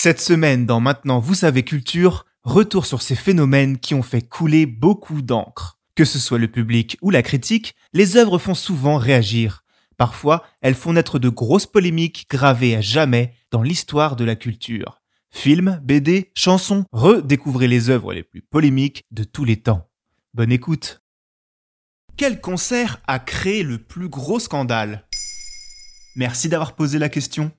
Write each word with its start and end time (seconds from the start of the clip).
Cette 0.00 0.20
semaine, 0.20 0.64
dans 0.64 0.78
Maintenant 0.78 1.18
Vous 1.18 1.34
savez 1.34 1.64
Culture, 1.64 2.24
retour 2.44 2.86
sur 2.86 3.02
ces 3.02 3.16
phénomènes 3.16 3.78
qui 3.78 3.96
ont 3.96 4.02
fait 4.04 4.22
couler 4.22 4.64
beaucoup 4.64 5.22
d'encre. 5.22 5.80
Que 5.96 6.04
ce 6.04 6.20
soit 6.20 6.38
le 6.38 6.46
public 6.46 6.96
ou 7.02 7.10
la 7.10 7.24
critique, 7.24 7.74
les 7.92 8.16
œuvres 8.16 8.38
font 8.38 8.54
souvent 8.54 8.96
réagir. 8.96 9.64
Parfois, 9.96 10.44
elles 10.60 10.76
font 10.76 10.92
naître 10.92 11.18
de 11.18 11.28
grosses 11.28 11.66
polémiques 11.66 12.28
gravées 12.30 12.76
à 12.76 12.80
jamais 12.80 13.34
dans 13.50 13.60
l'histoire 13.60 14.14
de 14.14 14.24
la 14.24 14.36
culture. 14.36 15.02
Films, 15.32 15.80
BD, 15.82 16.30
chansons, 16.32 16.84
redécouvrez 16.92 17.66
les 17.66 17.90
œuvres 17.90 18.12
les 18.12 18.22
plus 18.22 18.40
polémiques 18.40 19.04
de 19.10 19.24
tous 19.24 19.44
les 19.44 19.56
temps. 19.56 19.90
Bonne 20.32 20.52
écoute. 20.52 21.02
Quel 22.16 22.40
concert 22.40 23.00
a 23.08 23.18
créé 23.18 23.64
le 23.64 23.78
plus 23.78 24.08
gros 24.08 24.38
scandale? 24.38 25.08
Merci 26.14 26.48
d'avoir 26.48 26.76
posé 26.76 27.00
la 27.00 27.08
question. 27.08 27.50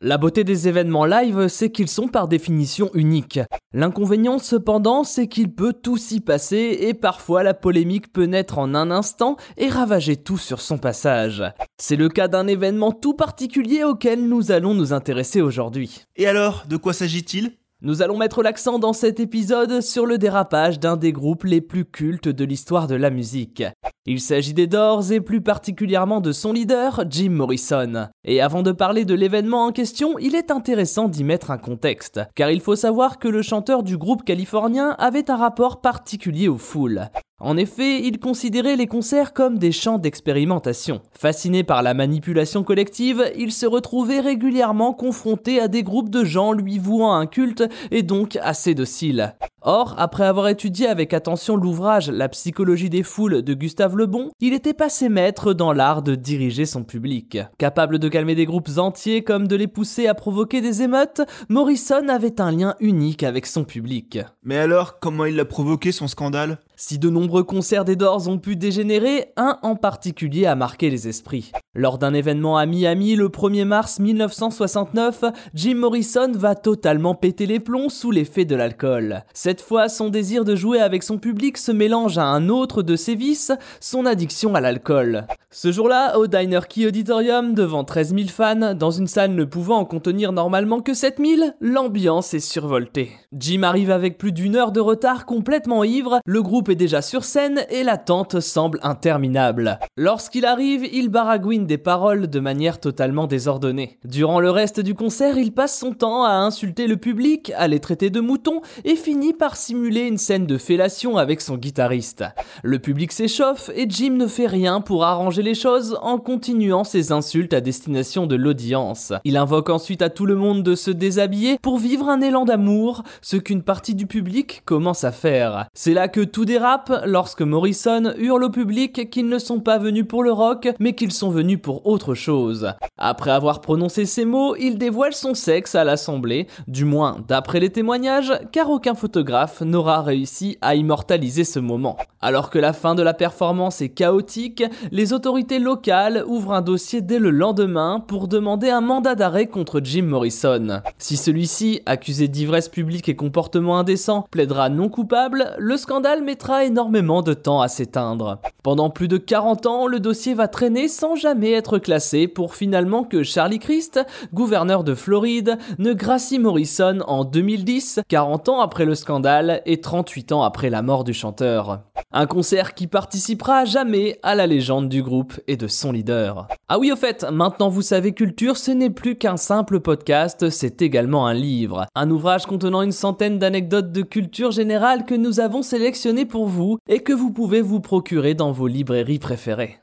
La 0.00 0.16
beauté 0.16 0.44
des 0.44 0.68
événements 0.68 1.06
live, 1.06 1.48
c'est 1.48 1.72
qu'ils 1.72 1.88
sont 1.88 2.06
par 2.06 2.28
définition 2.28 2.88
uniques. 2.94 3.40
L'inconvénient 3.72 4.38
cependant, 4.38 5.02
c'est 5.02 5.26
qu'il 5.26 5.52
peut 5.52 5.72
tout 5.72 5.96
s'y 5.96 6.20
passer 6.20 6.78
et 6.82 6.94
parfois 6.94 7.42
la 7.42 7.52
polémique 7.52 8.12
peut 8.12 8.26
naître 8.26 8.58
en 8.58 8.76
un 8.76 8.92
instant 8.92 9.36
et 9.56 9.68
ravager 9.68 10.16
tout 10.16 10.38
sur 10.38 10.60
son 10.60 10.78
passage. 10.78 11.42
C'est 11.78 11.96
le 11.96 12.08
cas 12.08 12.28
d'un 12.28 12.46
événement 12.46 12.92
tout 12.92 13.14
particulier 13.14 13.82
auquel 13.82 14.28
nous 14.28 14.52
allons 14.52 14.72
nous 14.72 14.92
intéresser 14.92 15.40
aujourd'hui. 15.40 16.04
Et 16.14 16.28
alors, 16.28 16.66
de 16.68 16.76
quoi 16.76 16.92
s'agit-il? 16.92 17.54
Nous 17.80 18.02
allons 18.02 18.18
mettre 18.18 18.42
l'accent 18.42 18.80
dans 18.80 18.92
cet 18.92 19.20
épisode 19.20 19.80
sur 19.82 20.04
le 20.04 20.18
dérapage 20.18 20.80
d'un 20.80 20.96
des 20.96 21.12
groupes 21.12 21.44
les 21.44 21.60
plus 21.60 21.84
cultes 21.84 22.28
de 22.28 22.44
l'histoire 22.44 22.88
de 22.88 22.96
la 22.96 23.10
musique. 23.10 23.62
Il 24.04 24.20
s'agit 24.20 24.54
des 24.54 24.66
Doors 24.66 25.12
et 25.12 25.20
plus 25.20 25.40
particulièrement 25.40 26.20
de 26.20 26.32
son 26.32 26.52
leader, 26.52 27.04
Jim 27.08 27.30
Morrison. 27.30 28.08
Et 28.24 28.40
avant 28.40 28.62
de 28.62 28.72
parler 28.72 29.04
de 29.04 29.14
l'événement 29.14 29.66
en 29.66 29.70
question, 29.70 30.18
il 30.18 30.34
est 30.34 30.50
intéressant 30.50 31.08
d'y 31.08 31.22
mettre 31.22 31.52
un 31.52 31.58
contexte, 31.58 32.20
car 32.34 32.50
il 32.50 32.60
faut 32.60 32.74
savoir 32.74 33.18
que 33.18 33.28
le 33.28 33.42
chanteur 33.42 33.84
du 33.84 33.96
groupe 33.96 34.24
californien 34.24 34.96
avait 34.98 35.30
un 35.30 35.36
rapport 35.36 35.80
particulier 35.80 36.48
aux 36.48 36.58
foules. 36.58 37.08
En 37.40 37.56
effet, 37.56 38.02
il 38.02 38.18
considérait 38.18 38.74
les 38.74 38.88
concerts 38.88 39.32
comme 39.32 39.58
des 39.58 39.70
champs 39.70 39.98
d'expérimentation. 39.98 41.02
Fasciné 41.12 41.62
par 41.62 41.84
la 41.84 41.94
manipulation 41.94 42.64
collective, 42.64 43.30
il 43.36 43.52
se 43.52 43.64
retrouvait 43.64 44.18
régulièrement 44.18 44.92
confronté 44.92 45.60
à 45.60 45.68
des 45.68 45.84
groupes 45.84 46.10
de 46.10 46.24
gens 46.24 46.52
lui 46.52 46.80
vouant 46.80 47.14
un 47.14 47.26
culte 47.26 47.62
et 47.92 48.02
donc 48.02 48.36
assez 48.42 48.74
dociles. 48.74 49.36
Or, 49.62 49.94
après 49.98 50.24
avoir 50.24 50.48
étudié 50.48 50.88
avec 50.88 51.14
attention 51.14 51.54
l'ouvrage 51.54 52.10
La 52.10 52.28
psychologie 52.28 52.90
des 52.90 53.04
foules 53.04 53.42
de 53.42 53.54
Gustave 53.54 53.96
Le 53.96 54.06
Bon, 54.06 54.30
il 54.40 54.52
était 54.52 54.74
passé 54.74 55.08
maître 55.08 55.52
dans 55.52 55.72
l'art 55.72 56.02
de 56.02 56.16
diriger 56.16 56.66
son 56.66 56.82
public. 56.82 57.38
Capable 57.56 58.00
de 58.00 58.08
calmer 58.08 58.34
des 58.34 58.46
groupes 58.46 58.78
entiers 58.78 59.22
comme 59.22 59.46
de 59.46 59.54
les 59.54 59.68
pousser 59.68 60.08
à 60.08 60.14
provoquer 60.14 60.60
des 60.60 60.82
émeutes, 60.82 61.22
Morrison 61.48 62.08
avait 62.08 62.40
un 62.40 62.50
lien 62.50 62.74
unique 62.80 63.22
avec 63.22 63.46
son 63.46 63.62
public. 63.62 64.18
Mais 64.42 64.56
alors, 64.56 64.98
comment 64.98 65.24
il 65.24 65.36
l'a 65.36 65.44
provoqué 65.44 65.92
son 65.92 66.08
scandale? 66.08 66.58
Si 66.80 67.00
de 67.00 67.10
nombreux 67.10 67.42
concerts 67.42 67.84
des 67.84 67.96
Doors 67.96 68.28
ont 68.28 68.38
pu 68.38 68.54
dégénérer, 68.54 69.32
un 69.36 69.58
en 69.62 69.74
particulier 69.74 70.46
a 70.46 70.54
marqué 70.54 70.90
les 70.90 71.08
esprits. 71.08 71.50
Lors 71.74 71.98
d'un 71.98 72.14
événement 72.14 72.56
à 72.56 72.66
Miami 72.66 73.16
le 73.16 73.28
1er 73.28 73.64
mars 73.64 73.98
1969, 73.98 75.24
Jim 75.54 75.74
Morrison 75.74 76.30
va 76.32 76.54
totalement 76.54 77.16
péter 77.16 77.46
les 77.46 77.58
plombs 77.58 77.88
sous 77.88 78.12
l'effet 78.12 78.44
de 78.44 78.54
l'alcool. 78.54 79.24
Cette 79.34 79.60
fois, 79.60 79.88
son 79.88 80.08
désir 80.08 80.44
de 80.44 80.54
jouer 80.54 80.80
avec 80.80 81.02
son 81.02 81.18
public 81.18 81.58
se 81.58 81.72
mélange 81.72 82.16
à 82.16 82.24
un 82.24 82.48
autre 82.48 82.82
de 82.82 82.94
ses 82.94 83.16
vices, 83.16 83.52
son 83.80 84.06
addiction 84.06 84.54
à 84.54 84.60
l'alcool. 84.60 85.26
Ce 85.50 85.72
jour-là, 85.72 86.16
au 86.16 86.28
Diner 86.28 86.60
Key 86.68 86.86
Auditorium, 86.86 87.54
devant 87.54 87.82
13 87.82 88.14
000 88.14 88.28
fans, 88.28 88.74
dans 88.74 88.92
une 88.92 89.06
salle 89.08 89.34
ne 89.34 89.44
pouvant 89.44 89.78
en 89.78 89.84
contenir 89.84 90.30
normalement 90.30 90.80
que 90.80 90.94
7 90.94 91.16
000, 91.18 91.50
l'ambiance 91.60 92.34
est 92.34 92.40
survoltée. 92.40 93.10
Jim 93.32 93.62
arrive 93.62 93.90
avec 93.90 94.16
plus 94.16 94.32
d'une 94.32 94.54
heure 94.54 94.72
de 94.72 94.80
retard 94.80 95.26
complètement 95.26 95.84
ivre, 95.84 96.20
le 96.24 96.42
groupe 96.42 96.67
est 96.70 96.76
déjà 96.76 97.02
sur 97.02 97.24
scène 97.24 97.64
et 97.70 97.82
l'attente 97.82 98.40
semble 98.40 98.78
interminable. 98.82 99.78
Lorsqu'il 99.96 100.44
arrive, 100.44 100.84
il 100.92 101.08
baragouine 101.08 101.66
des 101.66 101.78
paroles 101.78 102.28
de 102.28 102.40
manière 102.40 102.80
totalement 102.80 103.26
désordonnée. 103.26 103.98
Durant 104.04 104.40
le 104.40 104.50
reste 104.50 104.80
du 104.80 104.94
concert, 104.94 105.38
il 105.38 105.52
passe 105.52 105.78
son 105.78 105.92
temps 105.92 106.24
à 106.24 106.32
insulter 106.32 106.86
le 106.86 106.96
public, 106.96 107.52
à 107.56 107.68
les 107.68 107.80
traiter 107.80 108.10
de 108.10 108.20
moutons 108.20 108.60
et 108.84 108.96
finit 108.96 109.32
par 109.32 109.56
simuler 109.56 110.02
une 110.02 110.18
scène 110.18 110.46
de 110.46 110.58
fellation 110.58 111.16
avec 111.16 111.40
son 111.40 111.56
guitariste. 111.56 112.24
Le 112.62 112.78
public 112.78 113.12
s'échauffe 113.12 113.70
et 113.74 113.86
Jim 113.88 114.12
ne 114.12 114.26
fait 114.26 114.46
rien 114.46 114.80
pour 114.80 115.04
arranger 115.04 115.42
les 115.42 115.54
choses 115.54 115.98
en 116.02 116.18
continuant 116.18 116.84
ses 116.84 117.12
insultes 117.12 117.52
à 117.52 117.60
destination 117.60 118.26
de 118.26 118.36
l'audience. 118.36 119.12
Il 119.24 119.36
invoque 119.36 119.70
ensuite 119.70 120.02
à 120.02 120.10
tout 120.10 120.26
le 120.26 120.34
monde 120.34 120.62
de 120.62 120.74
se 120.74 120.90
déshabiller 120.90 121.58
pour 121.62 121.78
vivre 121.78 122.08
un 122.08 122.20
élan 122.20 122.44
d'amour, 122.44 123.02
ce 123.22 123.36
qu'une 123.36 123.62
partie 123.62 123.94
du 123.94 124.06
public 124.06 124.62
commence 124.64 125.04
à 125.04 125.12
faire. 125.12 125.66
C'est 125.74 125.94
là 125.94 126.08
que 126.08 126.20
tout 126.20 126.44
dérape 126.58 127.04
lorsque 127.04 127.42
Morrison 127.42 128.14
hurle 128.18 128.42
au 128.42 128.50
public 128.50 129.08
qu'ils 129.10 129.28
ne 129.28 129.38
sont 129.38 129.60
pas 129.60 129.78
venus 129.78 130.04
pour 130.08 130.24
le 130.24 130.32
rock, 130.32 130.68
mais 130.80 130.92
qu'ils 130.92 131.12
sont 131.12 131.30
venus 131.30 131.60
pour 131.62 131.86
autre 131.86 132.14
chose. 132.14 132.72
Après 132.96 133.30
avoir 133.30 133.60
prononcé 133.60 134.06
ces 134.06 134.24
mots, 134.24 134.56
il 134.56 134.76
dévoile 134.76 135.12
son 135.12 135.34
sexe 135.34 135.76
à 135.76 135.84
l'Assemblée, 135.84 136.48
du 136.66 136.84
moins 136.84 137.18
d'après 137.28 137.60
les 137.60 137.70
témoignages, 137.70 138.32
car 138.50 138.70
aucun 138.70 138.96
photographe 138.96 139.60
n'aura 139.60 140.02
réussi 140.02 140.58
à 140.60 140.74
immortaliser 140.74 141.44
ce 141.44 141.60
moment. 141.60 141.96
Alors 142.20 142.50
que 142.50 142.58
la 142.58 142.72
fin 142.72 142.96
de 142.96 143.02
la 143.02 143.14
performance 143.14 143.80
est 143.80 143.90
chaotique, 143.90 144.64
les 144.90 145.12
autorités 145.12 145.60
locales 145.60 146.24
ouvrent 146.26 146.54
un 146.54 146.62
dossier 146.62 147.02
dès 147.02 147.20
le 147.20 147.30
lendemain 147.30 148.02
pour 148.04 148.26
demander 148.26 148.70
un 148.70 148.80
mandat 148.80 149.14
d'arrêt 149.14 149.46
contre 149.46 149.80
Jim 149.80 150.02
Morrison. 150.02 150.82
Si 150.98 151.16
celui-ci, 151.16 151.82
accusé 151.86 152.26
d'ivresse 152.26 152.68
publique 152.68 153.08
et 153.08 153.14
comportement 153.14 153.78
indécent, 153.78 154.26
plaidera 154.32 154.68
non 154.70 154.88
coupable, 154.88 155.54
le 155.56 155.76
scandale 155.76 156.24
énormément 156.56 157.22
de 157.22 157.34
temps 157.34 157.60
à 157.60 157.68
s'éteindre. 157.68 158.40
Pendant 158.62 158.90
plus 158.90 159.08
de 159.08 159.16
40 159.16 159.66
ans, 159.66 159.86
le 159.86 160.00
dossier 160.00 160.34
va 160.34 160.48
traîner 160.48 160.88
sans 160.88 161.14
jamais 161.14 161.52
être 161.52 161.78
classé 161.78 162.28
pour 162.28 162.54
finalement 162.54 163.04
que 163.04 163.22
Charlie 163.22 163.58
Christ, 163.58 164.00
gouverneur 164.32 164.84
de 164.84 164.94
Floride, 164.94 165.58
ne 165.78 165.92
gracie 165.92 166.38
Morrison 166.38 167.00
en 167.06 167.24
2010, 167.24 168.00
40 168.08 168.48
ans 168.48 168.60
après 168.60 168.84
le 168.84 168.94
scandale 168.94 169.62
et 169.66 169.80
38 169.80 170.32
ans 170.32 170.42
après 170.42 170.70
la 170.70 170.82
mort 170.82 171.04
du 171.04 171.12
chanteur. 171.12 171.80
Un 172.10 172.26
concert 172.26 172.72
qui 172.72 172.86
participera 172.86 173.66
jamais 173.66 174.18
à 174.22 174.34
la 174.34 174.46
légende 174.46 174.88
du 174.88 175.02
groupe 175.02 175.38
et 175.46 175.58
de 175.58 175.68
son 175.68 175.92
leader. 175.92 176.48
Ah 176.66 176.78
oui, 176.78 176.90
au 176.90 176.96
fait, 176.96 177.22
maintenant 177.30 177.68
vous 177.68 177.82
savez 177.82 178.12
culture, 178.12 178.56
ce 178.56 178.70
n'est 178.70 178.88
plus 178.88 179.16
qu'un 179.16 179.36
simple 179.36 179.80
podcast, 179.80 180.48
c'est 180.48 180.80
également 180.80 181.26
un 181.26 181.34
livre. 181.34 181.84
Un 181.94 182.10
ouvrage 182.10 182.46
contenant 182.46 182.80
une 182.80 182.92
centaine 182.92 183.38
d'anecdotes 183.38 183.92
de 183.92 184.00
culture 184.00 184.52
générale 184.52 185.04
que 185.04 185.14
nous 185.14 185.38
avons 185.38 185.60
sélectionnées 185.60 186.24
pour 186.24 186.48
vous 186.48 186.78
et 186.88 187.02
que 187.02 187.12
vous 187.12 187.30
pouvez 187.30 187.60
vous 187.60 187.80
procurer 187.80 188.32
dans 188.32 188.52
vos 188.52 188.68
librairies 188.68 189.18
préférées. 189.18 189.78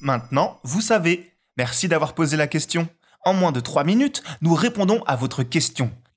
Maintenant, 0.00 0.58
vous 0.64 0.80
savez. 0.80 1.30
Merci 1.56 1.86
d'avoir 1.86 2.14
posé 2.14 2.36
la 2.36 2.48
question. 2.48 2.88
En 3.24 3.32
moins 3.32 3.52
de 3.52 3.60
3 3.60 3.84
minutes, 3.84 4.24
nous 4.40 4.54
répondons 4.54 5.04
à 5.06 5.14
votre 5.14 5.44
question. 5.44 5.92